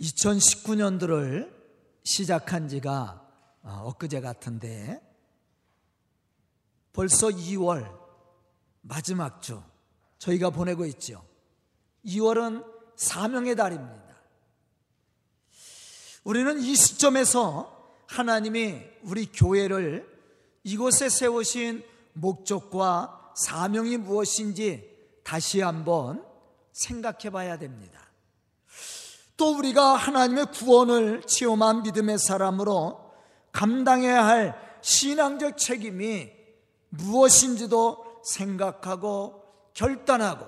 [0.00, 1.52] 2019년도를
[2.02, 3.26] 시작한 지가
[3.62, 5.00] 어, 엊그제 같은데
[6.92, 7.90] 벌써 2월
[8.82, 9.62] 마지막 주
[10.18, 11.24] 저희가 보내고 있죠.
[12.04, 12.64] 2월은
[12.96, 14.04] 사명의 달입니다.
[16.22, 17.74] 우리는 이 시점에서
[18.06, 20.08] 하나님이 우리 교회를
[20.62, 21.84] 이곳에 세우신
[22.14, 26.24] 목적과 사명이 무엇인지 다시 한번
[26.72, 28.03] 생각해 봐야 됩니다.
[29.36, 33.12] 또 우리가 하나님의 구원을 체험한 믿음의 사람으로
[33.52, 36.30] 감당해야 할 신앙적 책임이
[36.90, 39.42] 무엇인지도 생각하고
[39.74, 40.46] 결단하고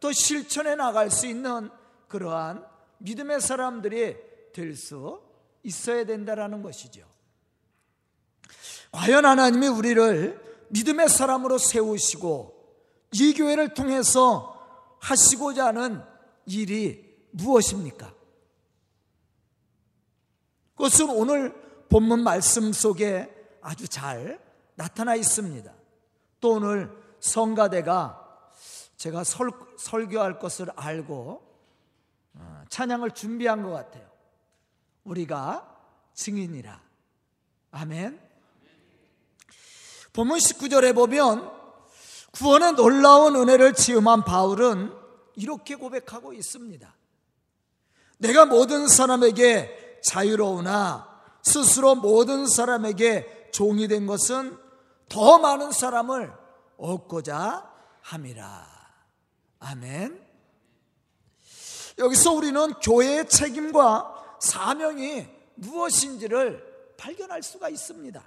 [0.00, 1.70] 또 실천해 나갈 수 있는
[2.08, 2.64] 그러한
[2.98, 4.16] 믿음의 사람들이
[4.52, 5.20] 될 수
[5.62, 7.02] 있어야 된다라는 것이죠.
[8.90, 12.54] 과연 하나님이 우리를 믿음의 사람으로 세우시고
[13.12, 14.54] 이 교회를 통해서
[15.00, 16.02] 하시고자 하는
[16.46, 18.12] 일이 무엇입니까?
[20.78, 21.52] 그것은 오늘
[21.88, 23.28] 본문 말씀 속에
[23.60, 24.40] 아주 잘
[24.76, 25.72] 나타나 있습니다.
[26.40, 28.52] 또 오늘 성가대가
[28.96, 31.42] 제가 설, 설교할 것을 알고
[32.34, 34.08] 어, 찬양을 준비한 것 같아요.
[35.02, 35.68] 우리가
[36.14, 36.80] 증인이라.
[37.72, 38.20] 아멘.
[40.12, 41.50] 본문 19절에 보면
[42.30, 44.92] 구원의 놀라운 은혜를 체험한 바울은
[45.34, 46.94] 이렇게 고백하고 있습니다.
[48.18, 51.08] 내가 모든 사람에게 자유로우나
[51.42, 54.56] 스스로 모든 사람에게 종이 된 것은
[55.08, 56.32] 더 많은 사람을
[56.76, 57.70] 얻고자
[58.02, 58.66] 함이라.
[59.60, 60.26] 아멘.
[61.98, 65.26] 여기서 우리는 교회의 책임과 사명이
[65.56, 68.22] 무엇인지를 발견할 수가 있습니다.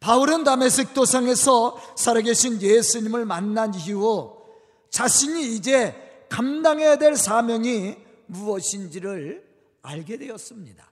[0.00, 4.44] 바울은 다메섹 도상에서 살아계신 예수님을 만난 이후
[4.90, 9.47] 자신이 이제 감당해야 될 사명이 무엇인지를
[9.88, 10.90] 알게 되었습니다.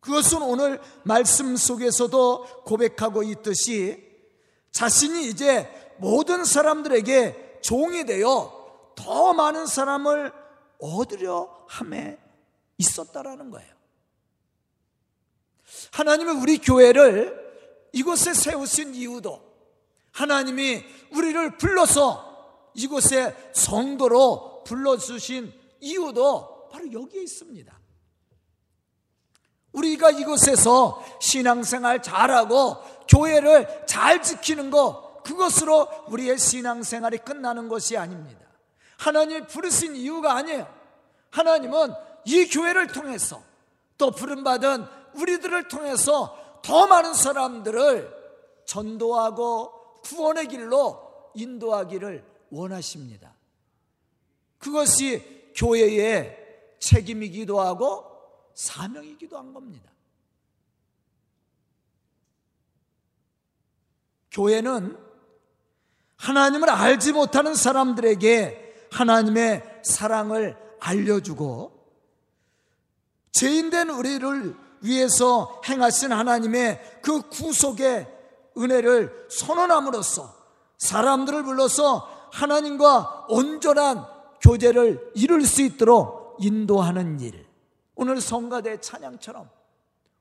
[0.00, 4.02] 그것은 오늘 말씀 속에서도 고백하고 있듯이
[4.70, 5.68] 자신이 이제
[5.98, 10.32] 모든 사람들에게 종이 되어 더 많은 사람을
[10.78, 12.18] 얻으려 함에
[12.78, 13.74] 있었다라는 거예요.
[15.92, 19.42] 하나님은 우리 교회를 이곳에 세우신 이유도
[20.12, 27.72] 하나님이 우리를 불러서 이곳에 성도로 불러주신 이유도 바로 여기에 있습니다.
[29.70, 38.40] 우리가 이곳에서 신앙생활 잘하고 교회를 잘 지키는 것, 그것으로 우리의 신앙생활이 끝나는 것이 아닙니다.
[38.98, 40.66] 하나님이 부르신 이유가 아니에요.
[41.30, 41.92] 하나님은
[42.24, 43.40] 이 교회를 통해서
[43.96, 48.12] 또 부름받은 우리들을 통해서 더 많은 사람들을
[48.64, 53.32] 전도하고 구원의 길로 인도하기를 원하십니다.
[54.58, 56.43] 그것이 교회의
[56.84, 58.04] 책임이기도 하고
[58.54, 59.90] 사명이기도 한 겁니다.
[64.30, 64.98] 교회는
[66.16, 71.72] 하나님을 알지 못하는 사람들에게 하나님의 사랑을 알려주고
[73.32, 78.12] 죄인된 우리를 위해서 행하신 하나님의 그 구속의
[78.58, 80.34] 은혜를 선언함으로써
[80.78, 84.04] 사람들을 불러서 하나님과 온전한
[84.40, 87.46] 교제를 이룰 수 있도록 인도하는 일.
[87.94, 89.48] 오늘 성가대 찬양처럼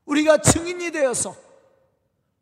[0.06, 1.36] 우리가 증인이 되어서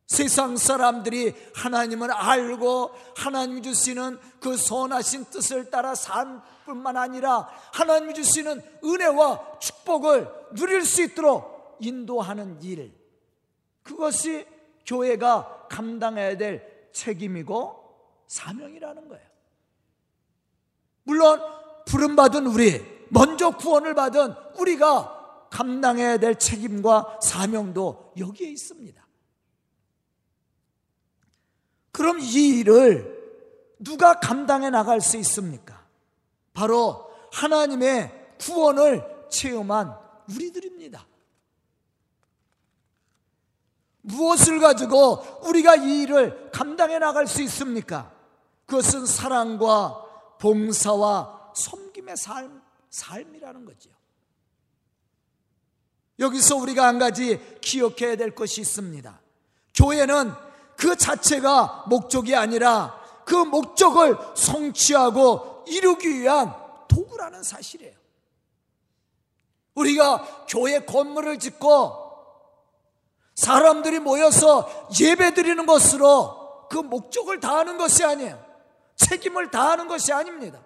[0.08, 8.62] 세상 사람들이 하나님을 알고 하나님 주시는 그 선하신 뜻을 따라 산 뿐만 아니라 하나님 주시는
[8.84, 12.94] 은혜와 축복을 누릴 수 있도록 인도하는 일.
[13.84, 14.46] 그것이
[14.86, 17.82] 교회가 감당해야 될 책임이고
[18.28, 19.26] 사명이라는 거예요.
[21.04, 21.42] 물론
[21.86, 29.06] 부름받은 우리 먼저 구원을 받은 우리가 감당해야 될 책임과 사명도 여기에 있습니다.
[31.92, 33.22] 그럼 이 일을
[33.80, 35.86] 누가 감당해 나갈 수 있습니까?
[36.54, 39.94] 바로 하나님의 구원을 체험한
[40.30, 41.06] 우리들입니다.
[44.04, 48.12] 무엇을 가지고 우리가 이 일을 감당해 나갈 수 있습니까?
[48.66, 50.06] 그것은 사랑과
[50.40, 52.62] 봉사와 섬김의 삶
[52.92, 53.90] 삶이라는 거죠.
[56.20, 59.20] 여기서 우리가 한 가지 기억해야 될 것이 있습니다.
[59.74, 60.34] 교회는
[60.78, 66.54] 그 자체가 목적이 아니라 그 목적을 성취하고 이루기 위한
[66.88, 67.96] 도구라는 사실이에요.
[69.74, 72.02] 우리가 교회 건물을 짓고
[73.36, 78.44] 사람들이 모여서 예배 드리는 것으로 그 목적을 다하는 것이 아니에요.
[78.98, 80.62] 책임을 다하는 것이 아닙니다.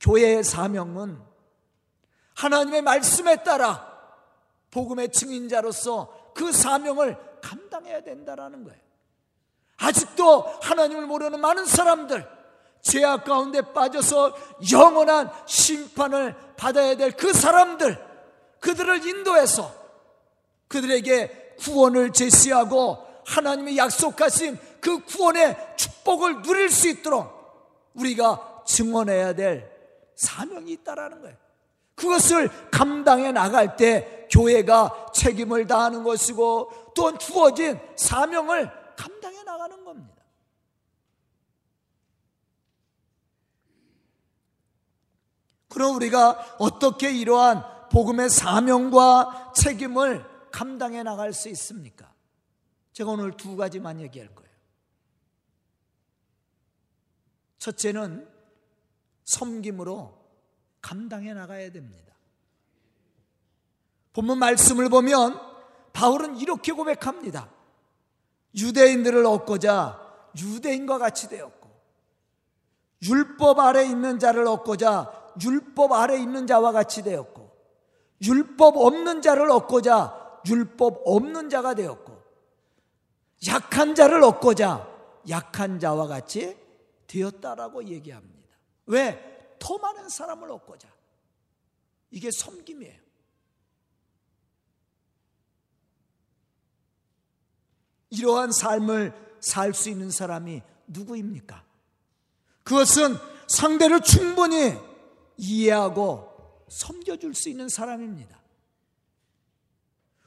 [0.00, 1.20] 교회의 사명은
[2.34, 3.86] 하나님의 말씀에 따라
[4.70, 8.80] 복음의 증인자로서 그 사명을 감당해야 된다라는 거예요.
[9.78, 12.26] 아직도 하나님을 모르는 많은 사람들,
[12.82, 14.36] 죄악 가운데 빠져서
[14.72, 17.98] 영원한 심판을 받아야 될 그 사람들,
[18.60, 19.74] 그들을 인도해서
[20.68, 29.79] 그들에게 구원을 제시하고 하나님이 약속하신 그 구원의 축복을 누릴 수 있도록 우리가 증언해야 될
[30.20, 31.36] 사명이 있다라는 거예요.
[31.94, 40.22] 그것을 감당해 나갈 때 교회가 책임을 다하는 것이고 또한 주어진 사명을 감당해 나가는 겁니다.
[45.68, 52.12] 그럼 우리가 어떻게 이러한 복음의 사명과 책임을 감당해 나갈 수 있습니까?
[52.92, 54.50] 제가 오늘 두 가지만 얘기할 거예요.
[57.58, 58.39] 첫째는
[59.30, 60.18] 섬김으로
[60.82, 62.14] 감당해 나가야 됩니다.
[64.12, 65.40] 본문 말씀을 보면
[65.92, 67.48] 바울은 이렇게 고백합니다.
[68.56, 70.00] 유대인들을 얻고자
[70.36, 71.70] 유대인과 같이 되었고,
[73.02, 77.50] 율법 아래 있는 자를 얻고자 율법 아래 있는 자와 같이 되었고,
[78.22, 82.20] 율법 없는 자를 얻고자 율법 없는 자가 되었고,
[83.46, 84.88] 약한 자를 얻고자
[85.28, 86.56] 약한 자와 같이
[87.06, 88.39] 되었다라고 얘기합니다.
[88.90, 89.56] 왜?
[89.58, 90.88] 더 많은 사람을 얻고자.
[92.10, 93.00] 이게 섬김이에요.
[98.10, 101.64] 이러한 삶을 살 수 있는 사람이 누구입니까?
[102.64, 103.16] 그것은
[103.46, 104.76] 상대를 충분히
[105.36, 108.38] 이해하고 섬겨줄 수 있는 사람입니다.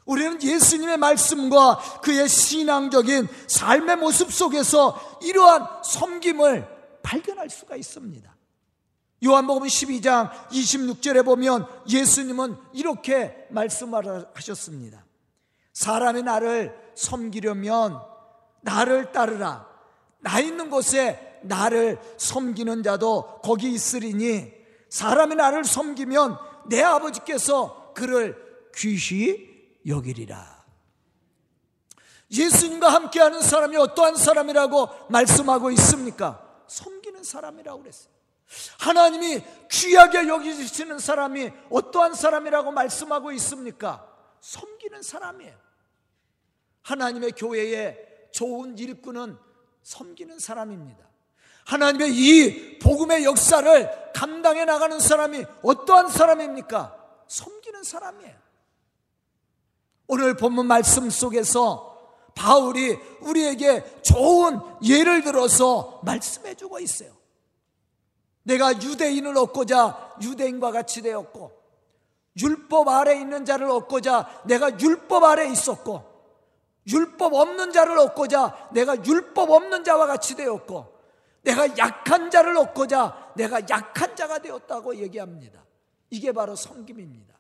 [0.05, 8.32] 우리는 예수님의 말씀과 그의 신앙적인 삶의 모습 속에서 이러한 섬김을 발견할 수가 있습니다.
[9.23, 15.05] 요한복음 12장 26절에 보면 예수님은 이렇게 말씀하셨습니다.
[15.71, 17.99] 사람이 나를 섬기려면
[18.61, 19.67] 나를 따르라.
[20.19, 24.51] 나 있는 곳에 나를 섬기는 자도 거기 있으리니
[24.89, 26.37] 사람이 나를 섬기면
[26.67, 28.37] 내 아버지께서 그를
[28.75, 29.49] 귀시
[29.85, 30.63] 여기리라.
[32.31, 36.41] 예수님과 함께하는 사람이 어떠한 사람이라고 말씀하고 있습니까?
[36.67, 38.12] 섬기는 사람이라고 그랬어요.
[38.79, 44.07] 하나님이 귀하게 여기시는 사람이 어떠한 사람이라고 말씀하고 있습니까?
[44.41, 45.55] 섬기는 사람이에요.
[46.83, 47.97] 하나님의 교회에
[48.31, 49.37] 좋은 일꾼은
[49.83, 51.07] 섬기는 사람입니다.
[51.65, 56.97] 하나님의 이 복음의 역사를 감당해 나가는 사람이 어떠한 사람입니까?
[57.27, 58.35] 섬기는 사람이에요.
[60.07, 61.93] 오늘 본문 말씀 속에서
[62.35, 67.22] 바울이 우리에게 좋은 예를 들어서 말씀해 주고 있어요.
[68.43, 71.51] 내가 유대인을 얻고자 유대인과 같이 되었고
[72.37, 76.11] 율법 아래 있는 자를 얻고자 내가 율법 아래 있었고
[76.87, 80.93] 율법 없는 자를 얻고자 내가 율법 없는 자와 같이 되었고
[81.43, 85.63] 내가 약한 자를 얻고자 내가 약한 자가 되었다고 얘기합니다.
[86.09, 87.33] 이게 바로 섬김입니다.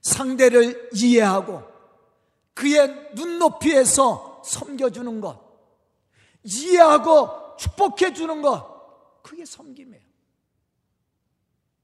[0.00, 1.62] 상대를 이해하고
[2.54, 5.49] 그의 눈높이에서 섬겨주는 것.
[6.42, 10.02] 이해하고 축복해 주는 것 그게 섬김이에요.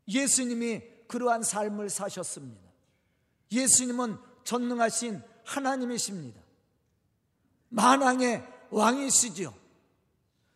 [0.08, 2.62] 예수님이 그러한 삶을 사셨습니다.
[3.52, 6.40] 예수님은 전능하신 하나님이십니다.
[7.68, 9.52] 만왕의 왕이시죠.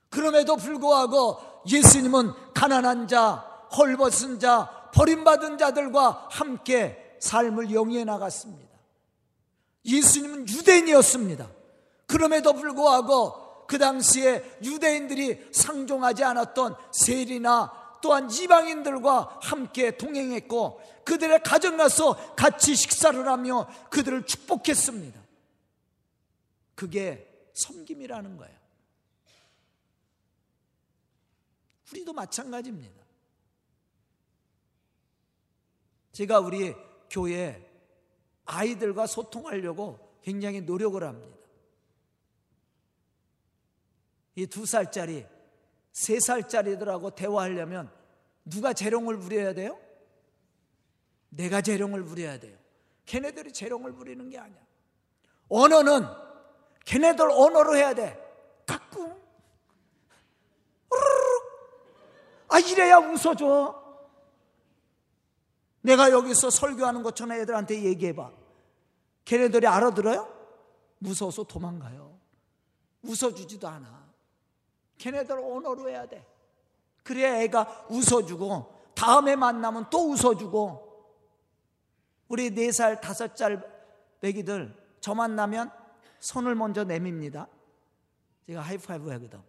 [0.09, 3.47] 그럼에도 불구하고 예수님은 가난한 자,
[3.77, 8.71] 헐벗은 자, 버림받은 자들과 함께 삶을 영위해 나갔습니다.
[9.85, 11.49] 예수님은 유대인이었습니다.
[12.07, 22.35] 그럼에도 불구하고 그 당시에 유대인들이 상종하지 않았던 세리나 또한 이방인들과 함께 동행했고 그들의 가정 가서
[22.35, 25.21] 같이 식사를 하며 그들을 축복했습니다.
[26.75, 28.59] 그게 섬김이라는 거예요.
[31.93, 33.05] 우리도 마찬가지입니다.
[36.11, 36.75] 제가 우리
[37.09, 37.65] 교회
[38.47, 41.40] 아이들과 소통하려고 굉장히 노력을 합니다.
[44.41, 45.27] 이 두 살짜리,
[45.93, 47.91] 세 살짜리들하고 대화하려면
[48.45, 49.79] 누가 재롱을 부려야 돼요?
[51.29, 52.57] 내가 재롱을 부려야 돼요.
[53.05, 54.59] 걔네들이 재롱을 부리는 게 아니야.
[55.51, 56.07] 언어는
[56.87, 58.19] 걔네들 언어로 해야 돼.
[58.67, 59.21] 까꿍.
[62.49, 63.79] 아, 이래야 웃어줘.
[65.83, 68.33] 내가 여기서 설교하는 것처럼 애들한테 얘기해봐.
[69.25, 70.35] 걔네들이 알아들어요?
[70.99, 72.19] 무서워서 도망가요.
[73.03, 74.10] 웃어주지도 않아.
[75.01, 76.25] 걔네들 언어로 해야 돼.
[77.03, 80.89] 그래야 애가 웃어주고 다음에 만나면 또 웃어주고
[82.29, 83.67] 우리 네 살 다섯 살
[84.23, 85.73] 애기들 저 만나면
[86.21, 87.49] 손을 먼저 내밉니다.
[88.47, 89.43] 제가 하이파이브 하거든.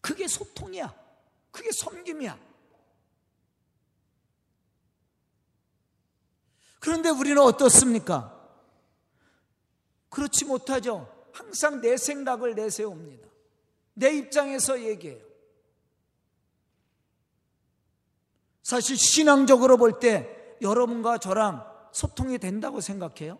[0.00, 0.94] 그게 소통이야.
[1.50, 2.38] 그게 섬김이야.
[6.78, 8.30] 그런데 우리는 어떻습니까?
[10.10, 11.13] 그렇지 못하죠.
[11.34, 13.28] 항상 내 생각을 내세웁니다.
[13.94, 15.24] 내 입장에서 얘기해요.
[18.62, 23.38] 사실 신앙적으로 볼 때 여러분과 저랑 소통이 된다고 생각해요?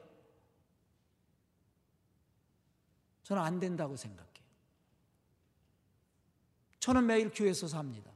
[3.22, 4.34] 저는 안 된다고 생각해요.
[6.80, 8.10] 저는 매일 교회에서 삽니다.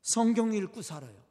[0.00, 1.22] 성경 읽고 살아요.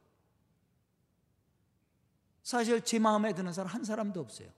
[2.42, 4.48] 사실 제 마음에 드는 사람 한 사람도 없어요.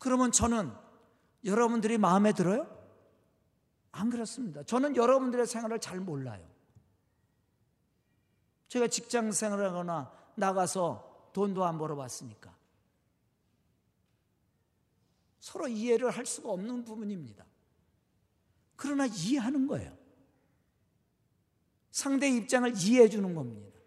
[0.00, 0.74] 그러면 저는
[1.44, 2.66] 여러분들이 마음에 들어요?
[3.92, 4.62] 안 그렇습니다.
[4.62, 6.44] 저는 여러분들의 생활을 잘 몰라요.
[8.68, 12.56] 제가 직장 생활하거나 나가서 돈도 안 벌어봤으니까.
[15.38, 17.44] 서로 이해를 할 수가 없는 부분입니다.
[18.76, 19.94] 그러나 이해하는 거예요.
[21.90, 23.78] 상대 입장을 이해해 주는 겁니다.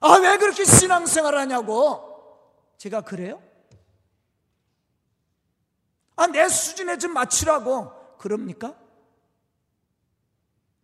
[0.00, 2.15] 아, 왜 그렇게 신앙생활 하냐고?
[2.78, 3.42] 제가 그래요?
[6.16, 8.16] 아, 내 수준에 좀 맞추라고.
[8.16, 8.78] 그럽니까?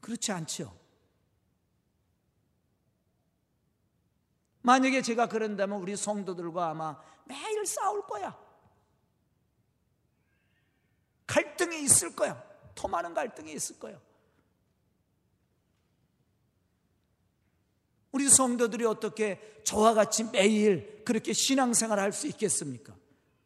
[0.00, 0.78] 그렇지 않죠.
[4.62, 8.38] 만약에 제가 그런다면 우리 성도들과 아마 매일 싸울 거야.
[11.26, 12.42] 갈등이 있을 거야.
[12.74, 13.98] 더 많은 갈등이 있을 거야.
[18.12, 22.94] 우리 성도들이 어떻게 저와 같이 매일 그렇게 신앙생활 할 수 있겠습니까?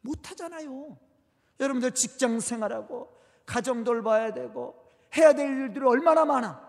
[0.01, 0.97] 못하잖아요.
[1.59, 3.09] 여러분들 직장 생활하고
[3.45, 4.75] 가정 돌봐야 되고
[5.15, 6.67] 해야 될 일들이 얼마나 많아.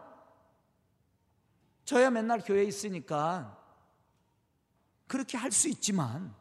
[1.85, 3.57] 저야 맨날 교회에 있으니까
[5.07, 6.35] 그렇게 할 수 있지만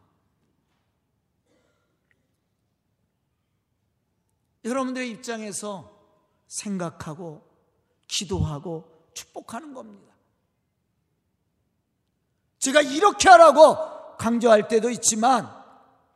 [4.66, 5.98] 여러분들의 입장에서
[6.48, 7.48] 생각하고
[8.08, 10.17] 기도하고 축복하는 겁니다.
[12.60, 15.52] 제가 이렇게 하라고 강조할 때도 있지만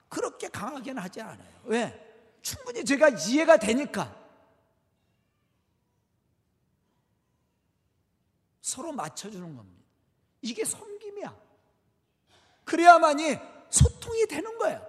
[0.09, 1.61] 그렇게 강하게는 하지 않아요.
[1.65, 1.97] 왜?
[2.41, 4.13] 충분히 제가 이해가 되니까.
[8.61, 9.83] 서로 맞춰주는 겁니다.
[10.41, 11.35] 이게 섬김이야.
[12.63, 13.37] 그래야만이
[13.69, 14.85] 소통이 되는 거예요.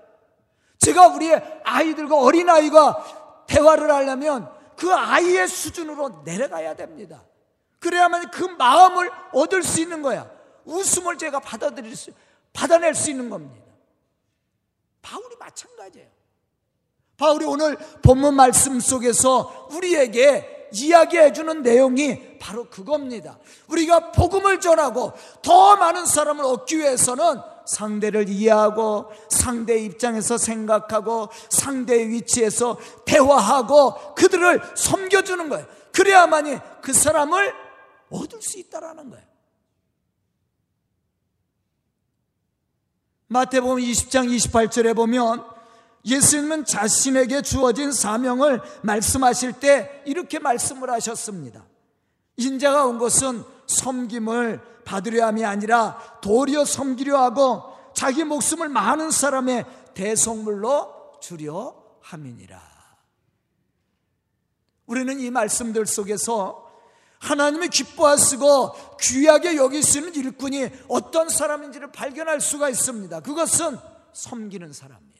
[0.78, 7.22] 제가 우리의 아이들과 어린아이가 대화를 하려면 그 아이의 수준으로 내려가야 됩니다.
[7.78, 10.30] 그래야만 그 마음을 얻을 수 있는 거야.
[10.64, 12.10] 웃음을 제가 받아들일 수,
[12.52, 13.66] 받아낼 수 있는 겁니다.
[15.00, 16.08] 바울이 마찬가지예요.
[17.16, 23.38] 바울이 오늘 본문 말씀 속에서 우리에게 이야기해 주는 내용이 바로 그겁니다.
[23.68, 32.78] 우리가 복음을 전하고 더 많은 사람을 얻기 위해서는 상대를 이해하고 상대의 입장에서 생각하고 상대의 위치에서
[33.04, 35.66] 대화하고 그들을 섬겨주는 거예요.
[35.92, 37.54] 그래야만이 그 사람을
[38.10, 39.31] 얻을 수 있다라는 거예요.
[43.32, 45.42] 마태복음 20장 28절에 보면
[46.04, 51.64] 예수님은 자신에게 주어진 사명을 말씀하실 때 이렇게 말씀을 하셨습니다.
[52.36, 61.20] 인자가 온 것은 섬김을 받으려 함이 아니라 도리어 섬기려 하고 자기 목숨을 많은 사람의 대성물로
[61.20, 62.60] 주려 함이니라.
[64.86, 66.70] 우리는 이 말씀들 속에서
[67.22, 73.20] 하나님이 기뻐하시고 귀하게 있는 일꾼이 어떤 사람인지를 발견할 수가 있습니다.
[73.20, 73.78] 그것은
[74.12, 75.12] 섬기는 사람이에요.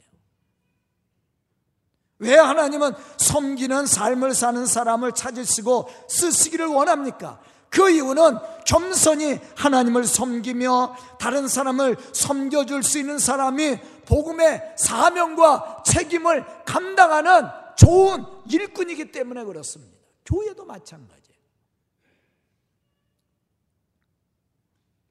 [2.19, 7.41] 왜 하나님은 섬기는 삶을 사는 사람을 찾으시고 쓰시기를 원합니까?
[7.69, 17.49] 그 이유는 겸손히 하나님을 섬기며 다른 사람을 섬겨줄 수 있는 사람이 복음의 사명과 책임을 감당하는
[17.77, 19.97] 좋은 일꾼이기 때문에 그렇습니다.
[20.27, 21.23] 교회도 마찬가지예요.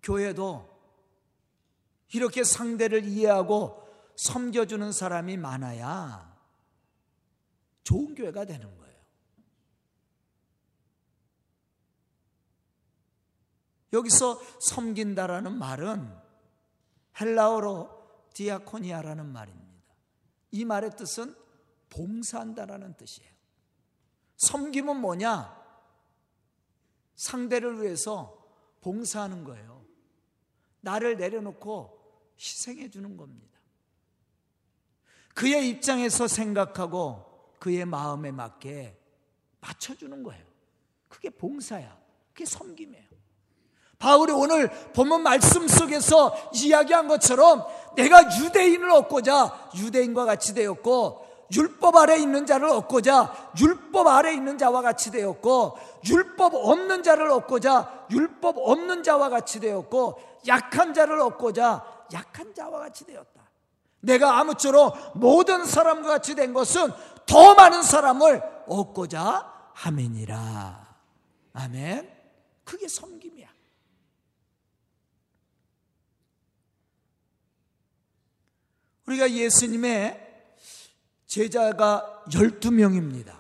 [0.04, 0.70] 교회도
[2.14, 3.82] 이렇게 상대를 이해하고
[4.18, 6.32] 섬겨주는 사람이 많아야
[7.84, 8.82] 좋은 교회가 되는 거예요.
[13.94, 16.18] 여기서 섬긴다라는 말은
[17.20, 19.96] 헬라어로 디아코니아라는 말입니다.
[20.52, 21.36] 이 말의 뜻은
[21.90, 23.32] 봉사한다라는 뜻이에요.
[24.38, 25.62] 섬김은 뭐냐?
[27.16, 28.38] 상대를 위해서
[28.82, 29.81] 봉사하는 거예요.
[30.82, 32.00] 나를 내려놓고
[32.38, 33.60] 희생해 주는 겁니다.
[35.34, 37.26] 그의 입장에서 생각하고
[37.60, 38.98] 그의 마음에 맞게
[39.62, 40.44] 맞춰주는 거예요.
[41.08, 41.98] 그게 봉사야.
[42.34, 43.12] 그게 섬김이에요.
[44.00, 47.64] 바울이 오늘 본문 말씀 속에서 이야기한 것처럼
[47.96, 54.82] 내가 유대인을 얻고자 유대인과 같이 되었고 율법 아래 있는 자를 얻고자 율법 아래 있는 자와
[54.82, 55.78] 같이 되었고
[56.10, 63.06] 율법 없는 자를 얻고자 율법 없는 자와 같이 되었고 약한 자를 얻고자 약한 자와 같이
[63.06, 63.42] 되었다.
[64.02, 66.92] 내가 아무쪼록 모든 사람과 같이 된 것은
[67.26, 70.98] 더 많은 사람을 얻고자 함이니라.
[71.54, 72.12] 아멘.
[72.64, 73.50] 그게 섬김이야.
[79.08, 80.30] 우리가 예수님의
[81.28, 83.40] 제자가 12명입니다.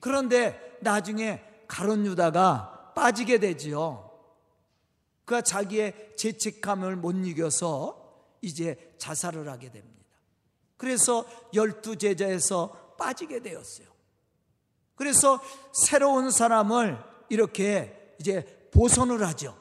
[0.00, 4.03] 그런데 나중에 가론 유다가 빠지게 되지요.
[5.24, 8.04] 그가 자기의 죄책감을 못 이겨서
[8.40, 10.04] 이제 자살을 하게 됩니다.
[10.76, 13.88] 그래서 열두 제자에서 빠지게 되었어요.
[14.96, 15.40] 그래서
[15.72, 19.60] 새로운 사람을 이렇게 이제 보선을 하죠.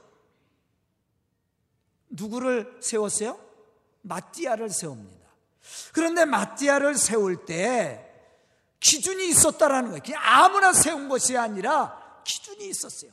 [2.10, 3.40] 누구를 세웠어요?
[4.02, 5.24] 마띠아를 세웁니다.
[5.94, 8.10] 그런데 마띠아를 세울 때
[8.80, 10.04] 기준이 있었다라는 거예요.
[10.04, 13.12] 그냥 아무나 세운 것이 아니라 기준이 있었어요.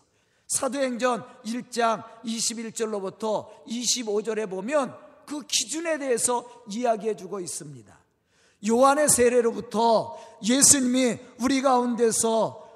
[0.51, 4.93] 사도행전 1장 21절로부터 25절에 보면
[5.25, 7.97] 그 기준에 대해서 이야기해 주고 있습니다.
[8.69, 12.69] 요한의 세례로부터 예수님이 우리 가운데서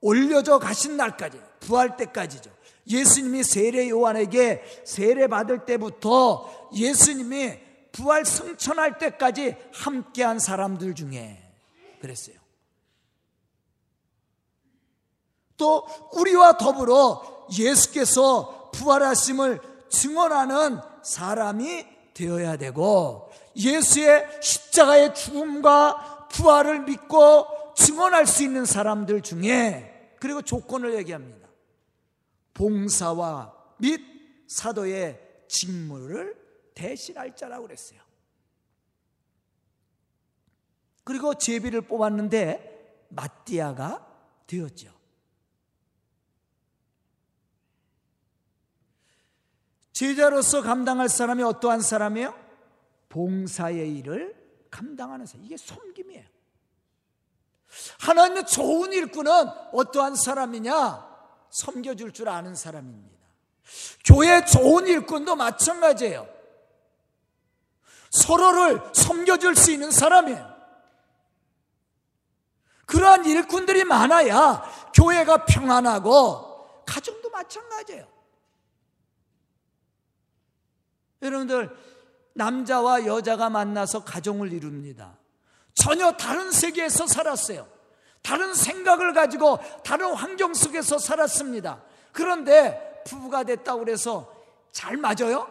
[0.00, 2.50] 올려져 가신 날까지, 부활 때까지죠.
[2.88, 7.52] 예수님이 세례 요한에게 세례 받을 때부터 예수님이
[7.92, 11.40] 부활 승천할 때까지 함께한 사람들 중에
[12.00, 12.41] 그랬어요.
[15.56, 28.26] 또 우리와 더불어 예수께서 부활하심을 증언하는 사람이 되어야 되고 예수의 십자가의 죽음과 부활을 믿고 증언할
[28.26, 31.48] 수 있는 사람들 중에 그리고 조건을 얘기합니다.
[32.54, 34.00] 봉사와 및
[34.48, 36.36] 사도의 직무를
[36.74, 38.00] 대신할 자라고 그랬어요.
[41.04, 44.06] 그리고 제비를 뽑았는데 마띠아가
[44.46, 45.01] 되었죠.
[49.92, 52.34] 제자로서 감당할 사람이 어떠한 사람이에요?
[53.08, 54.34] 봉사의 일을
[54.70, 55.44] 감당하는 사람.
[55.44, 56.24] 이게 섬김이에요.
[58.00, 59.32] 하나님의 좋은 일꾼은
[59.72, 61.12] 어떠한 사람이냐?
[61.50, 63.12] 섬겨줄 줄 아는 사람입니다.
[64.04, 66.26] 교회 좋은 일꾼도 마찬가지예요.
[68.10, 70.52] 서로를 섬겨줄 수 있는 사람이에요.
[72.86, 74.62] 그러한 일꾼들이 많아야
[74.94, 78.06] 교회가 평안하고 가정도 마찬가지예요.
[81.22, 81.74] 여러분들
[82.34, 85.16] 남자와 여자가 만나서 가정을 이룹니다.
[85.74, 87.68] 전혀 다른 세계에서 살았어요.
[88.22, 91.82] 다른 생각을 가지고 다른 환경 속에서 살았습니다.
[92.12, 94.32] 그런데 부부가 됐다고 그래서
[94.70, 95.48] 잘 맞아요?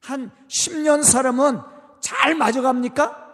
[0.00, 1.60] 한 10년 사람은
[2.00, 3.26] 잘 맞아갑니까?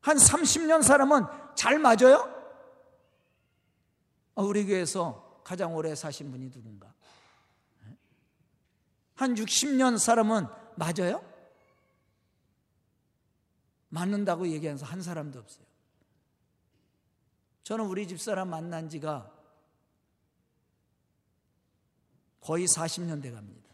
[0.00, 1.24] 한 30년 사람은
[1.56, 2.32] 잘 맞아요?
[4.36, 6.94] 어, 우리 교회에서 가장 오래 사신 분이 누군가?
[9.18, 11.24] 한 60년 사람은 맞아요?
[13.88, 15.66] 맞는다고 얘기하면서 한 사람도 없어요.
[17.64, 19.28] 저는 우리 집사람 만난 지가
[22.40, 23.68] 거의 40년 돼 갑니다.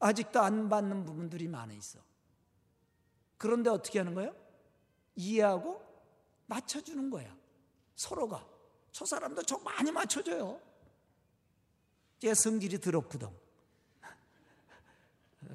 [0.00, 2.00] 아직도 안 받는 부분들이 많아 있어.
[3.38, 4.34] 그런데 어떻게 하는 거예요?
[5.14, 5.80] 이해하고
[6.46, 7.32] 맞춰주는 거야.
[7.94, 8.44] 서로가.
[8.90, 10.73] 저 사람도 저 많이 맞춰줘요.
[12.24, 13.28] 제 성질이 더럽거든.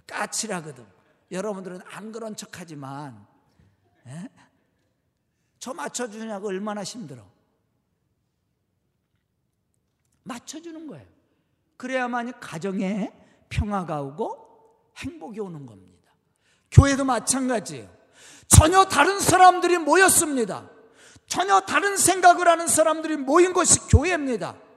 [0.05, 0.85] 까칠하거든.
[1.31, 3.25] 여러분들은 안 그런 척 하지만,
[4.05, 4.11] 에?
[4.11, 4.29] 예?
[5.57, 7.25] 저 맞춰주냐고 얼마나 힘들어.
[10.21, 11.07] 맞춰주는 거예요.
[11.77, 13.13] 그래야만 가정에
[13.49, 16.13] 평화가 오고 행복이 오는 겁니다.
[16.69, 17.89] 교회도 마찬가지예요.
[18.47, 20.69] 전혀 다른 사람들이 모였습니다.
[21.25, 24.68] 전혀 다른 생각을 하는 사람들이 모인 것이 교회입니다.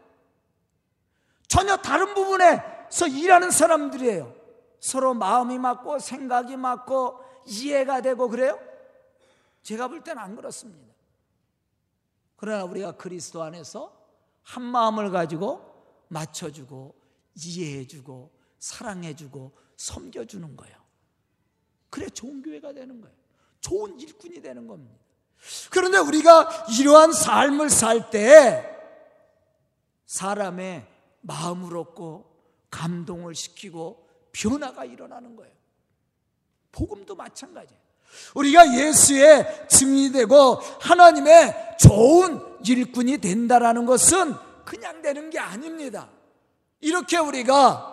[1.52, 4.34] 전혀 다른 부분에서 일하는 사람들이에요.
[4.80, 8.58] 서로 마음이 맞고 생각이 맞고 이해가 되고 그래요?
[9.62, 10.94] 제가 볼 때는 안 그렇습니다.
[12.36, 13.94] 그러나 우리가 그리스도 안에서
[14.42, 15.60] 한 마음을 가지고
[16.08, 16.94] 맞춰주고
[17.34, 20.76] 이해해주고 사랑해주고 섬겨주는 거예요.
[21.90, 23.14] 그래 좋은 교회가 되는 거예요.
[23.60, 24.96] 좋은 일꾼이 되는 겁니다.
[25.70, 28.70] 그런데 우리가 이러한 삶을 살 때
[30.06, 30.91] 사람의
[31.22, 32.30] 마음을 얻고
[32.70, 35.52] 감동을 시키고 변화가 일어나는 거예요.
[36.70, 37.80] 복음도 마찬가지예요.
[38.34, 46.08] 우리가 예수의 증인이 되고 하나님의 좋은 일꾼이 된다라는 것은 그냥 되는 게 아닙니다.
[46.80, 47.88] 이렇게 우리가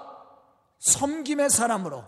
[0.79, 2.03] 섬김의 사람으로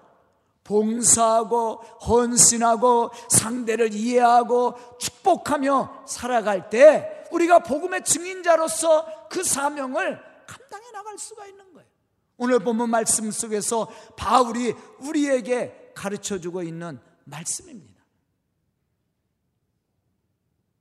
[0.64, 1.76] 봉사하고
[2.08, 10.31] 헌신하고 상대를 이해하고 축복하며 살아갈 때 우리가 복음의 증인자로서 그 사명을
[10.72, 11.88] 감당해 나갈 수가 있는 거예요.
[12.38, 18.02] 오늘 본문 말씀 속에서 바울이 우리에게 가르쳐 주고 있는 말씀입니다.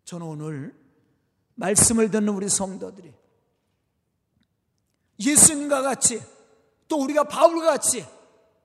[0.04, 0.74] 저는 오늘
[1.56, 3.12] 말씀을 듣는 우리 성도들이
[5.18, 6.22] 예수님과 같이
[6.88, 8.06] 또 우리가 바울과 같이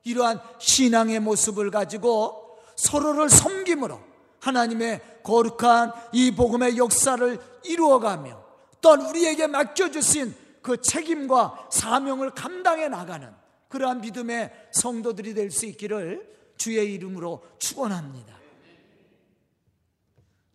[0.04, 4.00] 이러한 신앙의 모습을 가지고 서로를 섬김으로
[4.40, 8.46] 하나님의 거룩한 이 복음의 역사를 이루어가며
[8.80, 13.32] 또한 우리에게 맡겨주신 그 책임과 사명을 감당해 나가는
[13.70, 18.36] 그러한 믿음의 성도들이 될 수 있기를 주의 이름으로 축원합니다.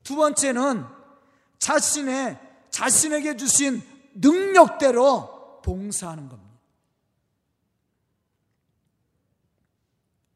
[0.03, 0.85] 두 번째는
[1.61, 3.81] 자신의 자신에게 주신
[4.15, 6.59] 능력대로 봉사하는 겁니다.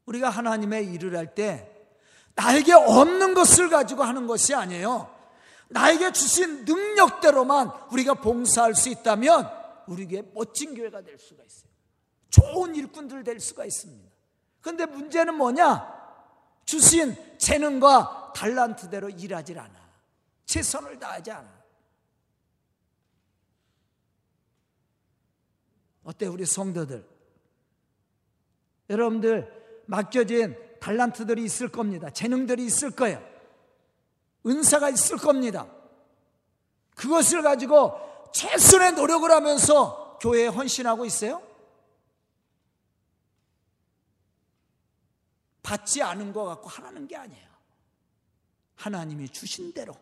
[0.07, 1.69] 우리가 하나님의 일을 할 때
[2.37, 5.13] 나에게 없는 것을 가지고 하는 것이 아니에요.
[5.71, 11.71] 나에게 주신 능력대로만 우리가 봉사할 수 있다면 우리에게 멋진 교회가 될 수가 있어요.
[12.31, 14.11] 좋은 일꾼들 될 수가 있습니다.
[14.61, 15.93] 그런데 문제는 뭐냐?
[16.65, 19.85] 주신 재능과 달란트대로 일하질 않아.
[20.47, 21.65] 최선을 다하지 않아.
[26.05, 27.07] 어때 우리 성도들?
[28.91, 32.11] 여러분들 맡겨진 달란트들이 있을 겁니다.
[32.11, 33.23] 재능들이 있을 거예요.
[34.47, 35.67] 은사가 있을 겁니다.
[36.95, 37.93] 그것을 가지고
[38.35, 41.41] 최선의 노력을 하면서 교회에 헌신하고 있어요?
[45.63, 47.49] 받지 않은 것 같고 하라는 게 아니에요.
[48.75, 49.95] 하나님이 주신 대로.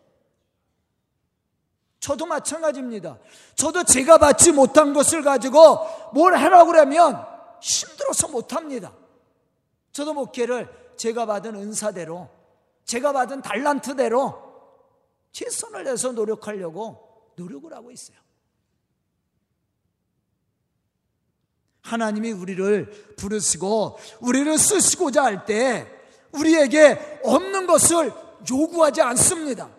[1.99, 3.19] 저도 마찬가지입니다.
[3.55, 5.77] 저도 제가 받지 못한 것을 가지고
[6.13, 7.25] 뭘 하라고 그러면
[7.61, 8.91] 힘들어서 못합니다.
[9.91, 12.29] 저도 목회를 제가 받은 은사대로,
[12.83, 14.53] 제가 받은 달란트대로
[15.31, 17.02] 최선을 내서 노력하려고
[17.35, 18.17] 노력을 하고 있어요.
[21.81, 25.87] 하나님이 우리를 부르시고 우리를 쓰시고자 할 때
[26.31, 28.11] 우리에게 없는 것을
[28.49, 29.69] 요구하지 않습니다.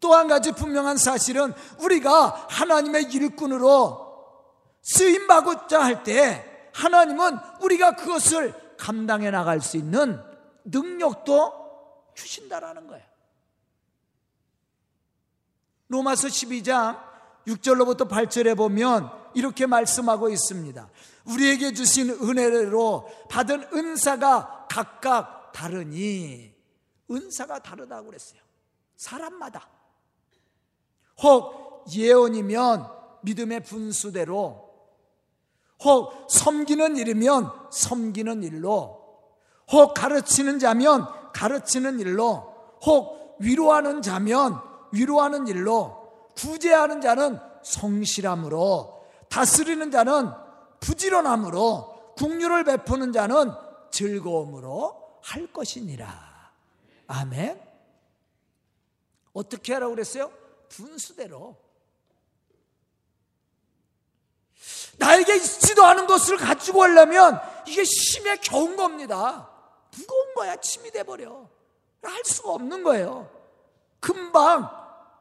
[0.00, 4.06] 또 한 가지 분명한 사실은 우리가 하나님의 일꾼으로
[4.82, 10.22] 쓰임받고자 할 때 하나님은 우리가 그것을 감당해 나갈 수 있는
[10.64, 13.07] 능력도 주신다라는 거예요.
[15.88, 17.00] 로마서 12장
[17.46, 20.88] 6절로부터 8절에 보면 이렇게 말씀하고 있습니다.
[21.26, 26.54] 우리에게 주신 은혜로 받은 은사가 각각 다르니
[27.10, 28.40] 은사가 다르다고 그랬어요.
[28.96, 29.68] 사람마다.
[31.22, 32.86] 혹 예언이면
[33.22, 34.68] 믿음의 분수대로
[35.84, 38.98] 혹 섬기는 일이면 섬기는 일로,
[39.70, 42.52] 혹 가르치는 자면 가르치는 일로,
[42.84, 44.60] 혹 위로하는 자면
[44.92, 50.30] 위로하는 일로, 구제하는 자는 성실함으로, 다스리는 자는
[50.80, 53.52] 부지런함으로, 국류를 베푸는 자는
[53.90, 56.28] 즐거움으로 할 것이니라.
[57.06, 57.60] 아멘.
[59.32, 60.30] 어떻게 하라고 그랬어요?
[60.68, 61.56] 분수대로.
[64.98, 69.48] 나에게 있지도 않은 것을 가지고 하려면 이게 힘에 겨운 겁니다.
[69.96, 70.56] 무거운 거야.
[70.56, 71.48] 침이 돼버려.
[72.02, 73.30] 할 수가 없는 거예요.
[74.00, 74.68] 금방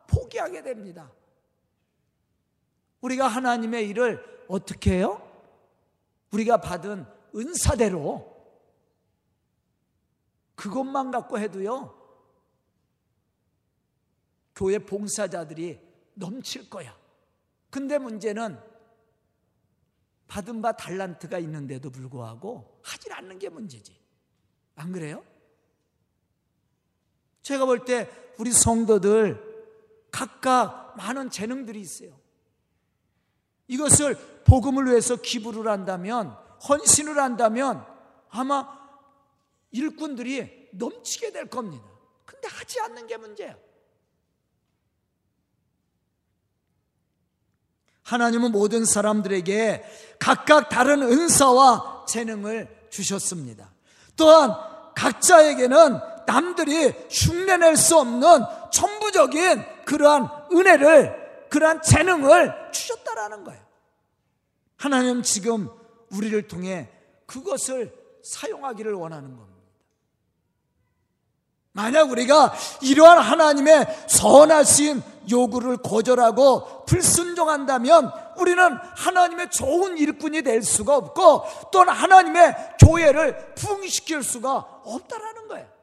[0.08, 1.12] 포기하게 됩니다.
[3.02, 5.22] 우리가 하나님의 일을 어떻게 해요?
[6.32, 8.36] 우리가 받은 은사대로
[10.56, 11.96] 그것만 갖고 해도요,
[14.56, 15.80] 교회 봉사자들이
[16.16, 16.98] 넘칠 거야.
[17.70, 18.60] 근데 문제는
[20.28, 23.96] 받은 바 달란트가 있는데도 불구하고 하질 않는 게 문제지.
[24.76, 25.24] 안 그래요?
[27.44, 29.47] 제가 볼 때 우리 성도들
[30.12, 32.18] 각각 많은 재능들이 있어요.
[33.68, 34.16] 이것을
[34.46, 36.36] 복음을 위해서 기부를 한다면,
[36.68, 37.86] 헌신을 한다면
[38.30, 38.78] 아마
[39.72, 41.86] 일꾼들이 넘치게 될 겁니다.
[42.26, 43.56] 근데 하지 않는 게 문제예요.
[48.04, 49.84] 하나님은 모든 사람들에게
[50.18, 53.74] 각각 다른 은사와 재능을 주셨습니다.
[54.16, 54.56] 또한
[54.96, 58.44] 각자에게는 남들이 흉내낼 수 없는
[59.08, 63.62] 천부적인 그러한 은혜를, 그러한 재능을 주셨다라는 거예요.
[64.76, 65.70] 하나님 지금
[66.12, 66.90] 우리를 통해
[67.26, 67.94] 그것을
[68.24, 69.58] 사용하기를 원하는 겁니다.
[71.72, 81.70] 만약 우리가 이러한 하나님의 선하신 요구를 거절하고 불순종한다면 우리는 하나님의 좋은 일꾼이 될 수가 없고
[81.72, 85.77] 또는 하나님의 교회를 부흥시킬 수가 없다라는 거예요.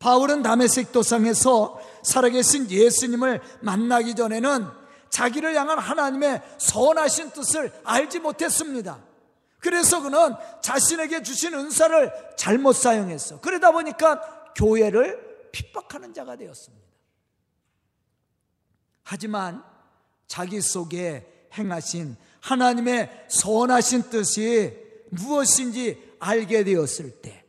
[0.00, 4.66] 바울은 다메섹 도상에서 살아계신 예수님을 만나기 전에는
[5.10, 8.98] 자기를 향한 하나님의 선하신 뜻을 알지 못했습니다.
[9.58, 13.40] 그래서 그는 자신에게 주신 은사를 잘못 사용했어.
[13.42, 16.86] 그러다 보니까 교회를 핍박하는 자가 되었습니다.
[19.02, 19.62] 하지만
[20.26, 24.78] 자기 속에 행하신 하나님의 선하신 뜻이
[25.10, 27.39] 무엇인지 알게 되었을 때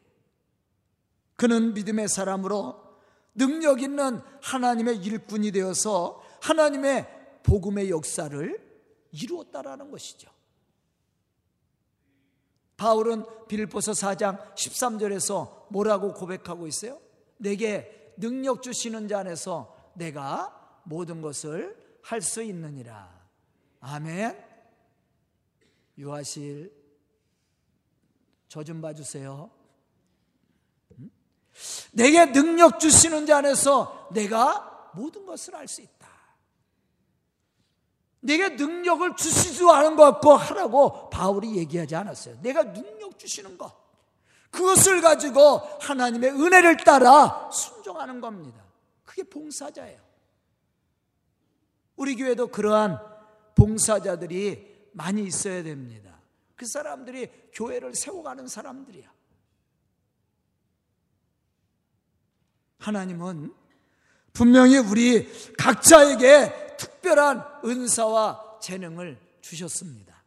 [1.41, 2.79] 그는 믿음의 사람으로
[3.33, 8.79] 능력 있는 하나님의 일꾼이 되어서 하나님의 복음의 역사를
[9.11, 10.29] 이루었다라는 것이죠.
[12.77, 17.01] 바울은 빌보서 4장 13절에서 뭐라고 고백하고 있어요?
[17.37, 23.19] 내게 능력 주시는 자 안에서 내가 모든 것을 할 수 있느니라.
[23.79, 24.37] 아멘.
[25.97, 26.71] 유아실
[28.47, 29.60] 저 좀 봐주세요.
[31.91, 36.09] 내게 능력 주시는 자 안에서 내가 모든 것을 할수 있다.
[38.21, 42.37] 내게 능력을 주시지도 않은 것 같고 하라고 바울이 얘기하지 않았어요.
[42.41, 43.81] 내가 능력 주시는 것.
[44.51, 48.63] 그것을 가지고 하나님의 은혜를 따라 순종하는 겁니다.
[49.05, 49.99] 그게 봉사자예요.
[51.95, 52.99] 우리 교회도 그러한
[53.55, 56.19] 봉사자들이 많이 있어야 됩니다.
[56.55, 59.11] 그 사람들이 교회를 세워가는 사람들이야.
[62.81, 63.53] 하나님은
[64.33, 70.23] 분명히 우리 각자에게 특별한 은사와 재능을 주셨습니다.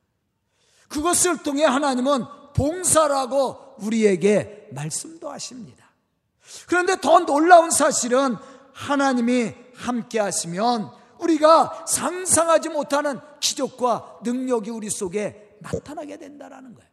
[0.88, 5.90] 그것을 통해 하나님은 봉사라고 우리에게 말씀도 하십니다.
[6.68, 8.36] 그런데 더 놀라운 사실은
[8.72, 16.90] 하나님이 함께 하시면 우리가 상상하지 못하는 기적과 능력이 우리 속에 나타나게 된다는 거예요.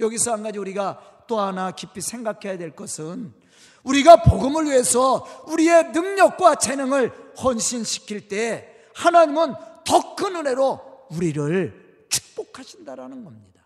[0.00, 3.41] 여기서 한 가지 우리가 또 하나 깊이 생각해야 될 것은
[3.84, 7.10] 우리가 복음을 위해서 우리의 능력과 재능을
[7.42, 13.62] 헌신시킬 때 하나님은 더 큰 은혜로 우리를 축복하신다라는 겁니다.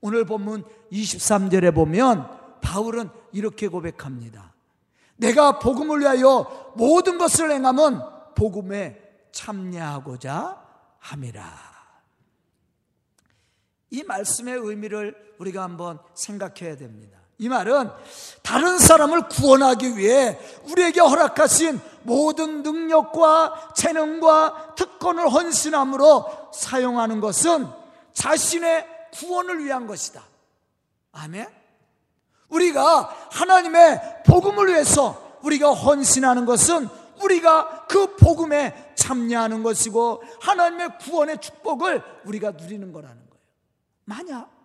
[0.00, 4.54] 오늘 본문 23절에 보면 바울은 이렇게 고백합니다.
[5.16, 8.00] 내가 복음을 위하여 모든 것을 행함은
[8.34, 9.00] 복음에
[9.32, 10.62] 참여하고자
[10.98, 11.76] 함이라.
[13.90, 17.18] 이 말씀의 의미를 우리가 한번 생각해야 됩니다.
[17.38, 17.90] 이 말은
[18.42, 20.38] 다른 사람을 구원하기 위해
[20.70, 27.68] 우리에게 허락하신 모든 능력과 재능과 특권을 헌신함으로 사용하는 것은
[28.12, 30.22] 자신의 구원을 위한 것이다.
[31.12, 31.46] 아멘.
[32.48, 36.88] 우리가 하나님의 복음을 위해서 우리가 헌신하는 것은
[37.22, 43.42] 우리가 그 복음에 참여하는 것이고 하나님의 구원의 축복을 우리가 누리는 거라는 거예요.
[44.04, 44.55] 만약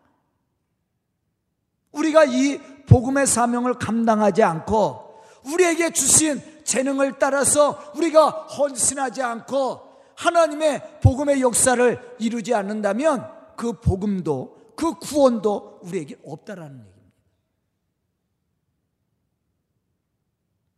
[1.92, 11.42] 우리가 이 복음의 사명을 감당하지 않고 우리에게 주신 재능을 따라서 우리가 헌신하지 않고 하나님의 복음의
[11.42, 17.02] 역사를 이루지 않는다면 그 복음도 그 구원도 우리에게 없다라는 얘기입니다.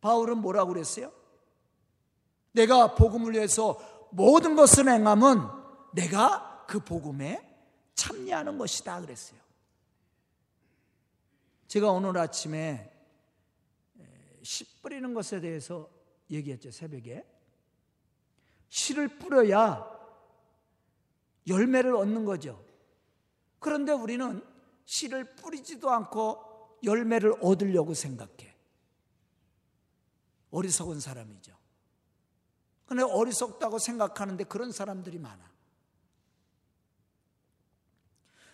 [0.00, 1.10] 바울은 뭐라고 그랬어요?
[2.52, 3.78] 내가 복음을 위해서
[4.10, 5.40] 모든 것을 행함은
[5.92, 7.40] 내가 그 복음에
[7.94, 9.43] 참여하는 것이다 그랬어요.
[11.74, 12.88] 제가 오늘 아침에
[14.44, 15.90] 씨 뿌리는 것에 대해서
[16.30, 17.26] 얘기했죠, 새벽에.
[18.68, 19.84] 씨를 뿌려야
[21.48, 22.64] 열매를 얻는 거죠.
[23.58, 24.40] 그런데 우리는
[24.84, 28.54] 씨를 뿌리지도 않고 열매를 얻으려고 생각해.
[30.52, 31.58] 어리석은 사람이죠.
[32.86, 35.52] 근데 어리석다고 생각하는데 그런 사람들이 많아.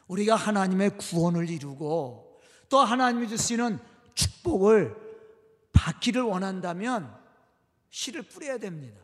[0.08, 2.29] 우리가 하나님의 구원을 이루고
[2.70, 3.78] 또 하나님이 주시는
[4.14, 4.96] 축복을
[5.72, 7.14] 받기를 원한다면
[7.90, 8.98] 씨를 뿌려야 됩니다.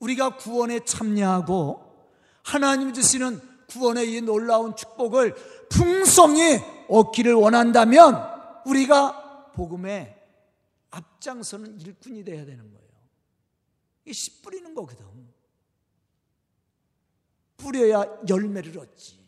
[0.00, 2.08] 우리가 구원에 참여하고
[2.42, 5.34] 하나님이 주시는 구원의 이 놀라운 축복을
[5.68, 10.20] 풍성히 얻기를 원한다면 우리가 복음에
[10.90, 12.90] 앞장서는 일꾼이 되어야 되는 거예요.
[14.04, 15.06] 이게 씨 뿌리는 거거든.
[17.56, 19.19] 뿌려야 열매를 얻지.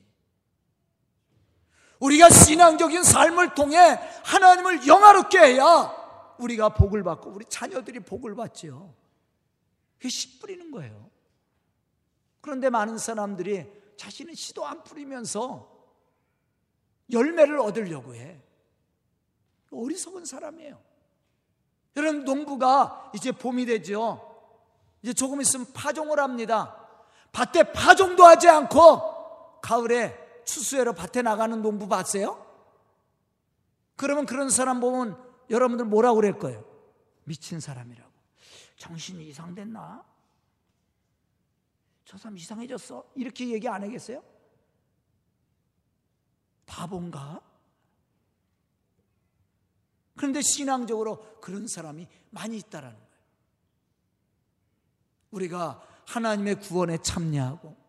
[2.03, 3.79] 우리가 신앙적인 삶을 통해
[4.25, 5.95] 하나님을 영화롭게 해야
[6.39, 8.93] 우리가 복을 받고 우리 자녀들이 복을 받지요.
[9.99, 11.11] 그게 씨 뿌리는 거예요.
[12.41, 15.71] 그런데 많은 사람들이 자신은 씨도 안 뿌리면서
[17.13, 18.43] 열매를 얻으려고 해.
[19.71, 20.83] 어리석은 사람이에요.
[21.95, 24.29] 여러분, 농부가 이제 봄이 되죠.
[25.03, 26.77] 이제 조금 있으면 파종을 합니다.
[27.31, 32.47] 밭에 파종도 하지 않고 가을에 추수해러 밭에 나가는 농부 봤어요?
[33.97, 36.65] 그러면 그런 사람 보면 여러분들 뭐라고 그럴 거예요?
[37.25, 38.11] 미친 사람이라고.
[38.77, 40.05] 정신이 이상됐나?
[42.05, 43.13] 저 사람 이상해졌어?
[43.15, 44.23] 이렇게 얘기 안 하겠어요?
[46.67, 47.41] 바본가?
[50.17, 53.13] 그런데 신앙적으로 그런 사람이 많이 있다라는 거예요.
[55.31, 57.82] 우리가 하나님의 구원에 참여하고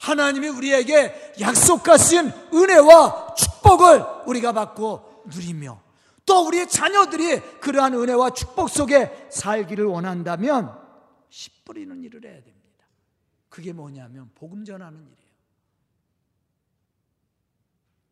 [0.00, 5.80] 하나님이 우리에게 약속하신 은혜와 축복을 우리가 받고 누리며
[6.26, 10.78] 또 우리의 자녀들이 그러한 은혜와 축복 속에 살기를 원한다면
[11.30, 12.86] 씨 뿌리는 일을 해야 됩니다.
[13.48, 15.32] 그게 뭐냐면 복음 전하는 일이에요.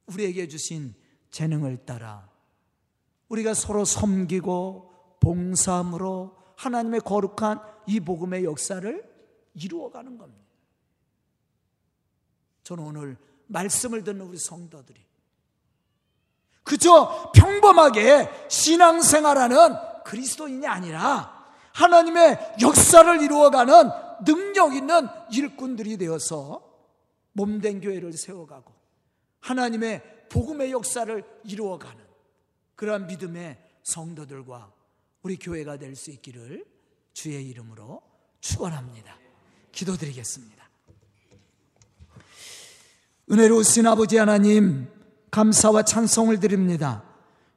[0.06, 0.94] 우리에게 주신
[1.30, 2.28] 재능을 따라
[3.28, 9.10] 우리가 서로 섬기고 봉사함으로 하나님의 거룩한 이 복음의 역사를
[9.54, 10.49] 이루어가는 겁니다.
[12.62, 15.01] 저는 오늘 말씀을 듣는 우리 성도들이
[16.62, 21.40] 그저 평범하게 신앙생활하는 그리스도인이 아니라
[21.73, 23.90] 하나님의 역사를 이루어가는
[24.25, 26.62] 능력 있는 일꾼들이 되어서
[27.33, 28.73] 몸된 교회를 세워가고
[29.40, 32.05] 하나님의 복음의 역사를 이루어가는
[32.77, 34.73] 그러한 믿음의 성도들과
[35.23, 36.64] 우리 교회가 될 수 있기를
[37.12, 38.03] 주의 이름으로
[38.40, 39.18] 축원합니다.
[39.73, 40.60] 기도드리겠습니다.
[43.30, 44.88] 은혜로우신 아버지 하나님
[45.30, 47.04] 감사와 찬송을 드립니다.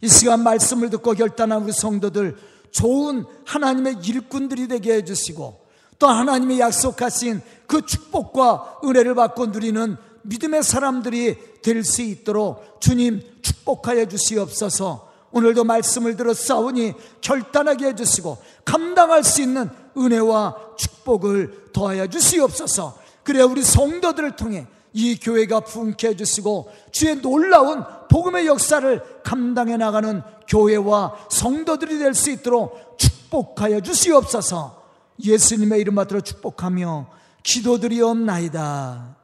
[0.01, 2.38] 이 시간 말씀을 듣고 결단한 우리 성도들
[2.71, 5.63] 좋은 하나님의 일꾼들이 되게 해주시고
[5.97, 14.05] 또 하나님의 약속하신 그 축복과 은혜를 받고 누리는 믿음의 사람들이 될 수 있도록 주님 축복하여
[14.05, 23.41] 주시옵소서 오늘도 말씀을 들어 싸우니 결단하게 해주시고 감당할 수 있는 은혜와 축복을 더하여 주시옵소서 그래
[23.41, 31.97] 우리 성도들을 통해 이 교회가 부흥케 해주시고 주의 놀라운 복음의 역사를 감당해 나가는 교회와 성도들이
[31.97, 34.84] 될 수 있도록 축복하여 주시옵소서
[35.23, 37.08] 예수님의 이름 받들어 축복하며
[37.43, 39.17] 기도드리옵나이다.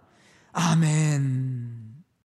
[0.51, 1.78] 아멘.